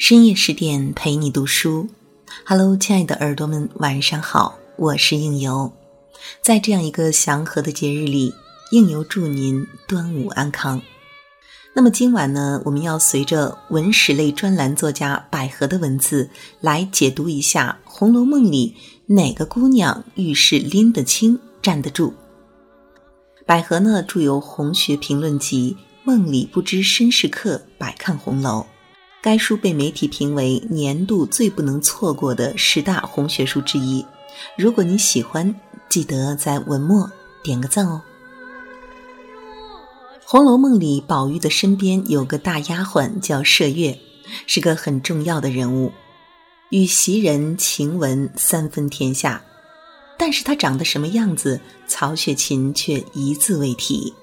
[0.00, 1.86] 深夜十点陪你读书
[2.46, 5.70] ，Hello，亲爱的耳朵们，晚上好，我是应由。
[6.42, 8.32] 在这样一个祥和的节日里，
[8.72, 10.80] 应由祝您端午安康。
[11.74, 16.30] 那么今晚呢，我们要随着文史类专栏作家百合的文字
[16.62, 18.74] 来解读一下《红楼梦》里
[19.04, 22.14] 哪个姑娘遇事拎得清、站得住。
[23.44, 28.60] 百合呢，著有红学评论集《梦里不知身是客，百看红楼》。
[29.22, 34.04] 该书被媒体评为年度最不能错过的十大红学书之一。
[34.56, 35.54] 如果你喜欢，
[35.90, 37.10] 记得在文末
[37.42, 38.00] 点个赞哦。
[40.24, 43.98] 《红楼梦》里，宝玉的身边有个大丫鬟叫麝月，
[44.46, 45.92] 是个很重要的人物，
[46.70, 49.42] 与袭人、晴雯三分天下。
[50.16, 54.14] 但是她长得什么样子，曹雪芹却一字未提。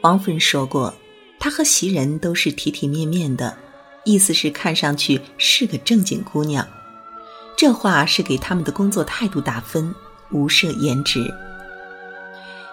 [0.00, 0.92] 王夫人说过，
[1.38, 3.56] 她和袭人都是体体面面的。
[4.08, 6.66] 意思是看上去是个正经姑娘，
[7.54, 9.94] 这话是给他们的工作态度打分，
[10.30, 11.30] 无涉颜值。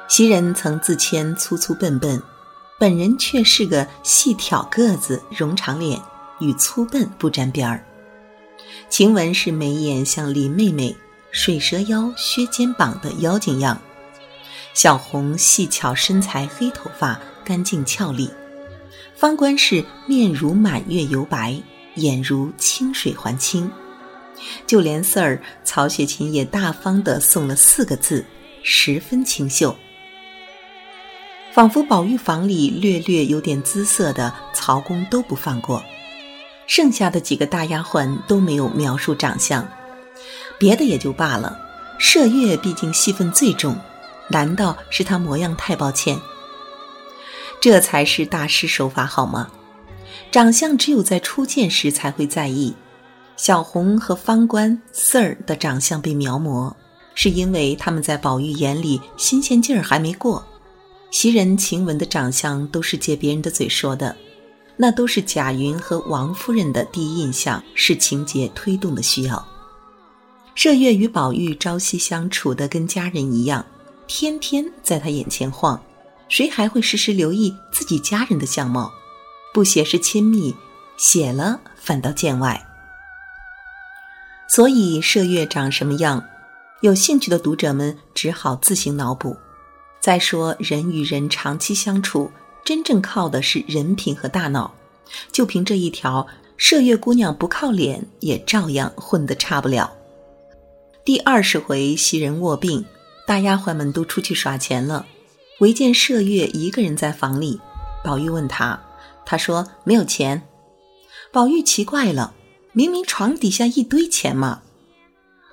[0.07, 2.23] 袭人曾自谦粗粗笨笨，
[2.79, 6.01] 本人却是个细挑个子、容长脸，
[6.39, 7.83] 与粗笨不沾边儿。
[8.89, 10.95] 晴雯是眉眼像林妹妹，
[11.31, 13.75] 水蛇腰、削肩膀的妖精样；
[14.73, 18.31] 小红细巧身材，黑头发，干净俏丽。
[19.16, 21.55] 方官是面如满月油白，
[21.95, 23.72] 眼如清水还清，
[24.67, 28.25] 就连四儿曹雪芹也大方地送了四个字：
[28.61, 29.73] 十分清秀。
[31.53, 35.81] 仿佛宝玉房里略略有点姿色的曹公都不放过，
[36.67, 39.66] 剩下的几个大丫鬟都没有描述长相，
[40.59, 41.57] 别的也就罢了，
[42.02, 43.77] 麝月毕竟戏份最重，
[44.27, 46.19] 难道是她模样太抱歉？
[47.66, 49.49] 这才是大师手法好吗？
[50.31, 52.72] 长相只有在初见时才会在意。
[53.38, 56.72] 小红和方官四儿的长相被描摹，
[57.16, 60.45] 是因为他们在宝玉眼里新鲜劲儿还没过。
[61.09, 64.16] 袭人、晴雯的长相都是借别人的嘴说的，
[64.78, 69.44] 那都是贾云和王夫人的第一印象，是情节推动的需要。
[70.56, 73.66] 麝月与宝玉朝夕相处的跟家人一样，
[74.06, 75.81] 天天在他眼前晃。
[76.28, 78.94] 谁还会时时留意自己家人的相貌？
[79.53, 80.56] 不写是亲密，
[80.97, 82.66] 写了反倒见外。
[84.47, 86.24] 所以麝月长什么样，
[86.81, 89.36] 有兴趣的读者们只好自行脑补。
[90.00, 92.31] 再说人与人长期相处，
[92.63, 94.74] 真正靠的是人品和大脑。
[95.31, 96.28] 就凭这一条，
[96.59, 99.92] 麝月姑娘不靠脸，也照样混得差不了。
[101.03, 102.86] 第二十回，袭人卧病，
[103.25, 105.06] 大丫鬟们都出去耍钱了。
[105.59, 107.61] 唯见麝月一个人在房里，
[108.03, 108.77] 宝玉问他，
[109.25, 110.41] 他说没有钱。
[111.31, 112.33] 宝玉奇怪了，
[112.73, 114.61] 明明床底下一堆钱嘛。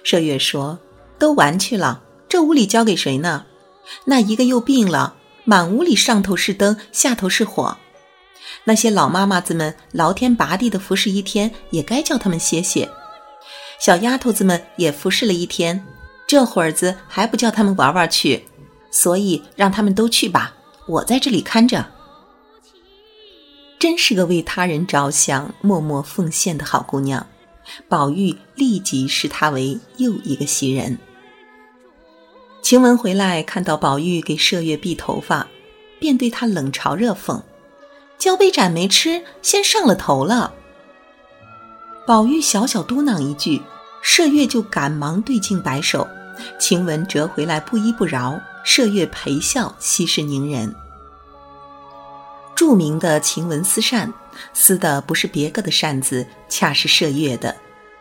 [0.04, 0.80] 麝月说，
[1.18, 3.46] 都玩去了，这屋里交给谁呢？
[4.06, 5.14] 那一个又病了，
[5.44, 7.76] 满屋里上头是灯，下头是火。
[8.64, 12.90] 那些老妈妈子们劳天拔地的服侍一天，也该叫他们歇歇。
[13.78, 15.86] 小丫头子们也服侍了一天，
[16.26, 18.44] 这会儿子还不叫他们玩玩去？
[18.92, 20.54] 所以让他们都去吧，
[20.86, 21.84] 我在这里看着。
[23.80, 27.26] 真是个为他人着想、默默奉献的好姑娘。
[27.88, 30.98] 宝玉立即视她为又一个袭人。
[32.60, 35.48] 晴雯回来看到宝玉给麝月篦头发，
[35.98, 37.42] 便对他冷嘲热讽
[38.18, 40.52] ：“交杯盏没吃，先上了头了。”
[42.06, 43.62] 宝玉小小嘟囔一句，
[44.04, 46.06] 麝月就赶忙对镜摆手。
[46.58, 48.40] 晴雯折回来不依不饶。
[48.64, 50.72] 麝月陪笑，息事宁人。
[52.54, 54.12] 著名的晴雯撕扇，
[54.54, 57.54] 撕的不是别个的扇子，恰是麝月的。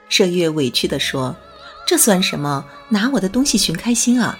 [0.09, 1.35] 麝月委屈地说
[1.87, 2.63] ：“这算什么？
[2.89, 4.37] 拿我的东西寻开心啊！”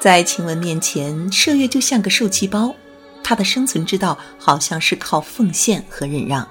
[0.00, 2.74] 在晴雯面前，麝月就像个受气包。
[3.22, 6.48] 他的生存之道，好像是靠奉献和忍让。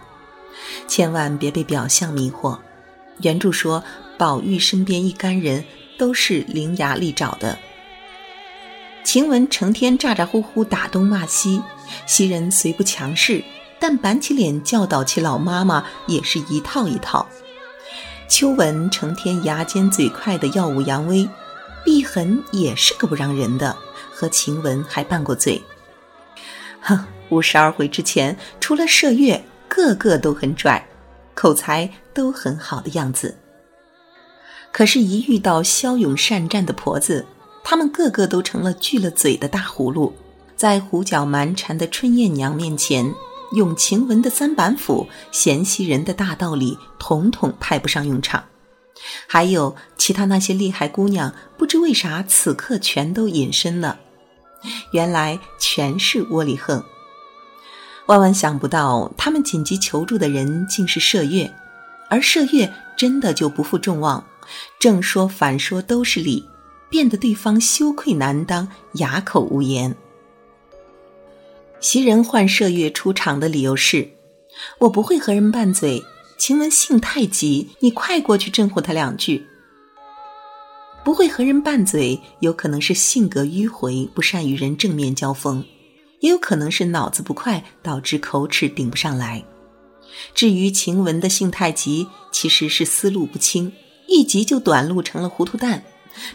[0.88, 2.58] 千万别被表象迷惑。
[3.22, 3.84] 原著说，
[4.20, 5.66] 宝玉身边一干人
[5.98, 7.58] 都是伶牙俐爪的。
[9.04, 11.62] 晴雯成天咋咋呼呼打东骂西，
[12.06, 13.44] 袭人虽不强势，
[13.80, 17.28] 但板起脸教导起老妈妈也是一套一套。
[18.28, 21.28] 秋纹成天牙尖嘴快的耀武扬威，
[21.84, 23.76] 碧痕也是个不让人的，
[24.12, 25.60] 和晴雯还拌过嘴。
[26.82, 30.88] 哼，五十二回之前，除了麝月，个个都很拽，
[31.34, 33.36] 口才都很好的样子。
[34.72, 37.26] 可是，一遇到骁勇善战的婆子。
[37.70, 40.12] 他们个个都成了锯了嘴的大葫芦，
[40.58, 43.14] 在胡搅蛮缠的春燕娘面前，
[43.52, 48.44] 用晴雯的三板斧、贤袭人的大道理，统统派不上用场。
[49.28, 54.00] 还有其他那些厉害姑娘，不知为啥此刻全都隐身了。
[54.92, 56.84] 原来全是窝里横。
[58.08, 61.54] 万万想不到，他们紧急求助的人竟是麝月，
[62.10, 64.26] 而麝月真的就不负众望，
[64.80, 66.50] 正说反说都是理，
[66.90, 69.96] 变得对方羞愧难当，哑口无言。
[71.80, 74.10] 袭人唤麝月出场的理由是
[74.80, 76.04] ：“我不会和人拌嘴，
[76.38, 79.46] 晴雯性太急，你快过去镇唬他两句。”
[81.06, 85.64] 不会和人拌嘴，有可能是性格迂回，不善与人正面交锋，
[86.20, 89.44] 也有可能是脑子不快，导致口齿顶不上来。
[90.36, 93.72] 至于晴雯的性太急，其实是思路不清，
[94.08, 95.82] 一急就短路成了糊涂蛋。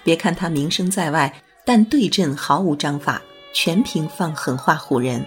[0.03, 3.23] 别看他名声在外，但对阵毫无章法，
[3.53, 5.27] 全凭放狠话唬人。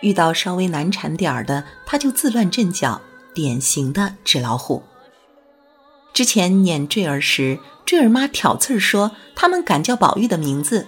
[0.00, 3.00] 遇到稍微难缠点儿的，他就自乱阵脚，
[3.34, 4.82] 典型的纸老虎。
[6.12, 10.86] 之前撵坠儿时，坠儿妈挑刺儿说他们敢叫宝玉的名字，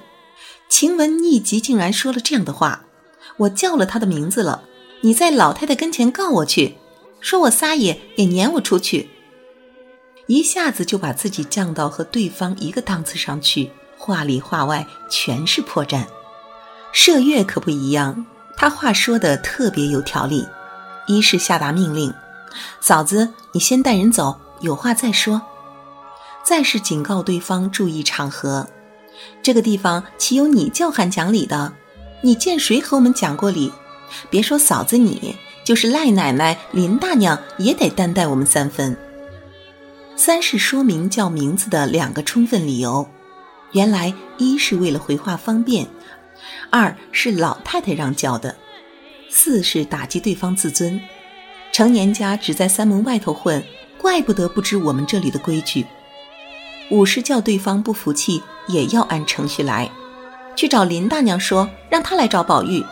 [0.68, 2.86] 晴雯一急竟然说了这样的话
[3.38, 4.62] ：“我叫了他的名字了，
[5.02, 6.76] 你在老太太跟前告我去，
[7.20, 9.10] 说我撒野也撵我出去。”
[10.28, 16.04] 一下子就把自己降到和对方一个档次上去，话里话外全是破绽。
[16.94, 18.26] 麝月可不一样。
[18.54, 20.46] 他话说的特别有条理，
[21.06, 22.12] 一是下达命令，
[22.80, 25.40] 嫂子你先带人走，有话再说；
[26.42, 28.66] 再是警告对方注意场合，
[29.42, 31.72] 这个地方岂有你叫喊讲理的？
[32.20, 33.72] 你见谁和我们讲过理？
[34.28, 38.94] 别说嫂子你，就是赖奶奶、林大娘也得担待我们三分。
[40.18, 43.08] 三是说明叫名字的两个充分理由，
[43.70, 45.86] 原来一是为了回话方便。
[46.70, 48.56] 二是老太太让叫的，
[49.30, 51.00] 四是打击对方自尊。
[51.70, 53.62] 成年家只在三门外头混，
[53.96, 55.86] 怪不得不知我们这里的规矩。
[56.90, 59.88] 五是叫对方不服气，也要按程序来，
[60.56, 62.84] 去找林大娘说，让她来找宝玉。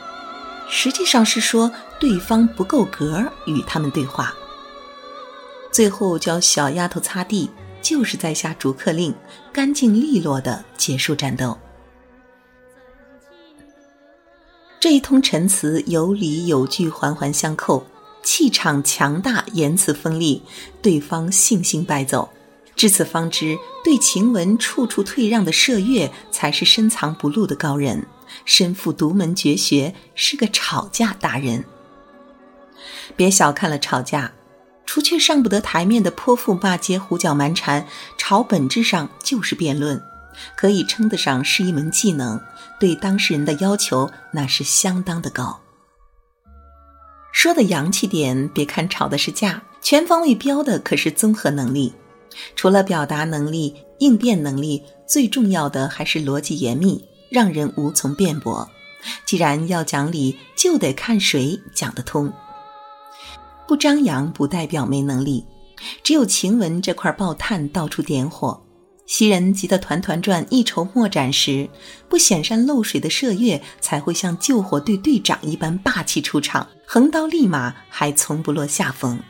[0.70, 4.32] 实际上是说对方不够格与他们对话。
[5.76, 7.50] 最后教小丫头擦地，
[7.82, 9.14] 就是在下逐客令，
[9.52, 11.58] 干净利落的结束战斗。
[14.80, 17.84] 这一通陈词有理有据，环环相扣，
[18.22, 20.42] 气场强大，言辞锋利，
[20.80, 22.26] 对方悻悻败走。
[22.74, 28.06] 至此方知，对晴雯处处退让的麝月才是深藏不露的高人，
[28.46, 31.62] 身负独门绝学，是个吵架达人。
[33.14, 34.32] 别小看了吵架，
[34.96, 40.02] 除却上不得台面的泼妇骂街、胡搅蛮缠，吵本质上就是辩论。
[40.56, 42.40] 可以称得上是一门技能，
[42.80, 45.60] 对当事人的要求那是相当的高。
[47.30, 51.92] 说的洋气点，别看吵的是架，全方位标的可是综合能力。
[52.54, 58.66] 除了表达能力、应变能力，最重要的还是逻辑严密，让人无从辩驳。
[59.26, 62.32] 既然要讲理，就得看谁讲得通。
[63.66, 65.44] 不张扬不代表没能力，
[66.02, 68.62] 只有晴雯这块爆炭到处点火。
[69.06, 71.68] 袭人急得团团转、一筹莫展时，
[72.08, 79.20] 不显山露水的麝月才会像救火队队长一般霸气出场，横刀立马，还从不落下风。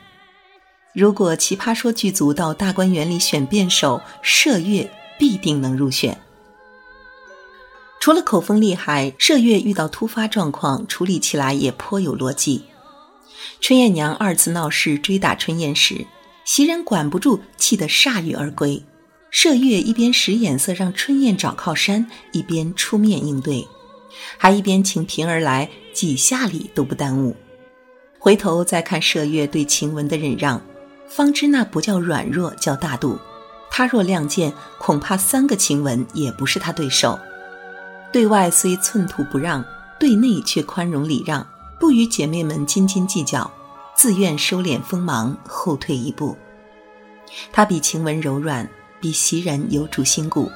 [0.94, 6.18] 如果《奇葩说》剧组到大观园里选辩手，麝月必定能入选。
[8.00, 12.64] 除了口风厉害，麝月遇到突发状况处理起来也颇有逻辑。
[13.60, 16.06] 春燕娘二次闹事追打春燕时，
[16.44, 18.82] 袭人管不住，气得铩羽而归。
[19.32, 23.66] 麝月一边使眼色让春燕找靠山，一边出面应对，
[24.38, 27.36] 还一边请平儿来，几下里都不耽误。
[28.18, 30.60] 回头再看麝月对晴雯的忍让，
[31.08, 33.18] 方知那不叫软弱，叫大度。
[33.70, 37.18] 他若亮剑，恐怕三个晴雯也不是他对手。
[38.12, 39.62] 对外虽寸土不让，
[39.98, 41.46] 对内却宽容礼让，
[41.78, 43.50] 不与姐妹们斤斤计较，
[43.94, 46.36] 自愿收敛锋芒，后退一步。
[47.52, 48.68] 他比晴雯柔软。
[48.98, 50.50] 比袭人有主心骨，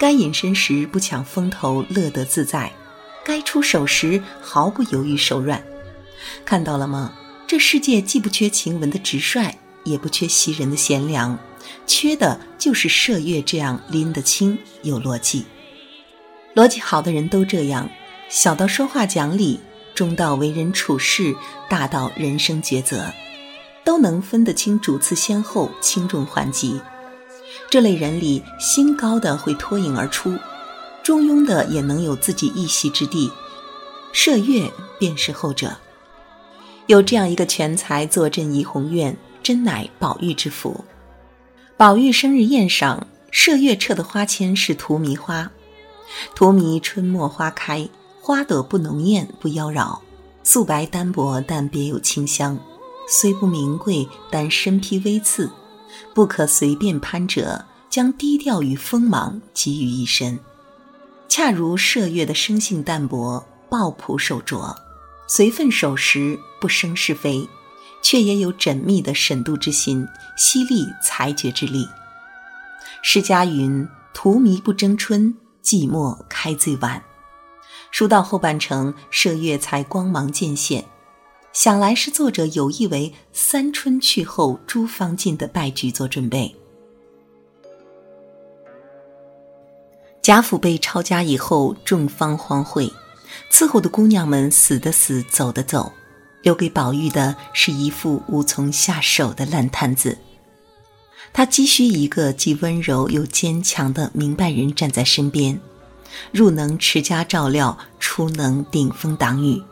[0.00, 2.70] 该隐身时不抢风头，乐得自在；
[3.22, 5.62] 该出手时毫不犹豫，手软。
[6.44, 7.12] 看到了吗？
[7.46, 11.38] 这世界既不缺晴雯的直率，也不缺袭人的贤良，
[11.86, 15.44] 缺的就是麝月这样拎得清、有逻辑。
[16.54, 17.88] 逻辑好的人都这样，
[18.30, 19.60] 小到说话讲理，
[19.96, 21.34] 中到为人处事，
[21.70, 23.10] 大到人生抉择，
[23.82, 26.78] 都能分得清主次先后、轻重缓急。
[27.70, 30.36] 这类人里，心高的会脱颖而出，
[31.02, 33.32] 中庸的也能有自己一席之地。
[34.12, 35.74] 麝月便是后者。
[36.86, 40.84] 有这样一个全才坐镇怡红院，真乃宝玉之福。
[41.78, 45.50] 宝玉生日宴上，麝月撤的花签是荼蘼花。
[46.34, 47.88] 荼蘼春末花开，
[48.26, 50.00] 花朵不浓艳不妖娆，
[50.42, 52.58] 素白单薄，但别有清香。
[53.08, 55.48] 虽不名贵，但身披微刺，
[56.12, 60.36] 不可随便攀折，将低调与锋芒集于一身。
[61.28, 64.76] 恰如麝月的生性淡薄，抱朴守拙。
[65.28, 67.48] 随份守时，不生是非，
[68.02, 70.04] 却也有缜密的审度之心，
[70.36, 71.86] 犀利裁决之力。
[73.04, 77.00] 诗家云：“荼蘼不争春，寂寞开最晚。”
[77.98, 80.84] 书到后半程，麝月才光芒渐现，
[81.54, 86.54] 想来是作者有意为“三春去后诸芳尽”的败局做准备。
[90.20, 92.92] 贾府被抄家以后，众芳荒废。
[93.50, 95.90] 伺候的姑娘们死的死，走的走，
[96.42, 100.18] 留给宝玉的是一副无从下手的烂摊子。
[101.32, 105.58] 他急需一个既温柔又坚强的明白人站在身边，
[106.32, 109.62] 入能持家照料，出能顶风挡雨。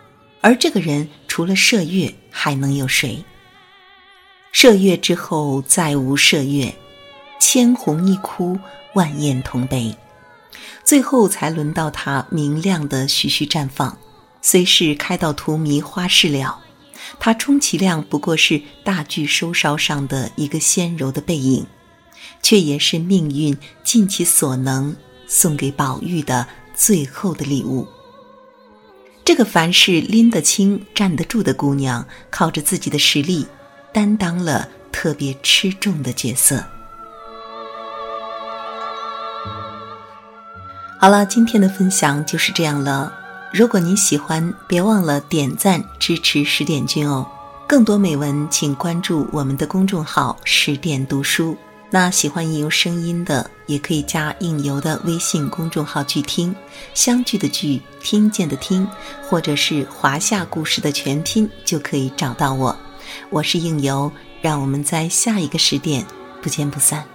[0.41, 3.25] 而这个人除了麝月，还能有谁？
[4.53, 6.75] 麝月之后再无麝月，
[7.41, 8.59] 千红一哭，
[8.95, 9.97] 万艳同悲。
[10.85, 13.99] 最后才轮到他明亮的徐徐绽放，
[14.43, 16.61] 虽是开到荼蘼花事了，
[17.19, 21.67] 他充其量不过是大炬收梢上的一个纤柔的背影，
[22.43, 24.95] 却也是命运尽其所能
[25.26, 27.87] 送给宝玉的最后的礼物。
[29.25, 33.47] 这个凡事拎得清、站得住的姑娘，靠着自己的实力，
[33.93, 36.62] 担当了特别吃重的角色。
[41.00, 43.12] 好了，今天的分享就是这样了。
[43.52, 47.26] 如果您喜欢，别忘了点赞支持十点君哦。
[47.66, 51.57] 更多美文，请关注我们的公众号“十点读书”。
[51.95, 56.53] 那喜欢应由声音的，也可以加应由的微信公众号“去听”，
[56.93, 58.85] 相聚的聚，听见的听，
[59.23, 62.77] 或者是华夏故事的全拼，就可以找到我。
[63.31, 64.11] 我是应由，
[64.43, 66.05] 让我们在下一个十点
[66.43, 67.13] 不见不散。